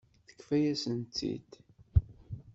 [0.27, 1.51] Yefka-yasent-tt-id.